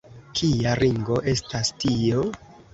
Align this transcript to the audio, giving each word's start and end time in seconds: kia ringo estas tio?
kia 0.39 0.71
ringo 0.79 1.19
estas 1.35 1.73
tio? 1.85 2.29